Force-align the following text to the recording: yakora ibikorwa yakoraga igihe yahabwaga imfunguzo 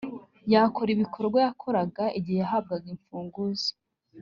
yakora 0.53 0.89
ibikorwa 0.95 1.37
yakoraga 1.45 2.03
igihe 2.17 2.39
yahabwaga 2.43 2.87
imfunguzo 2.95 3.69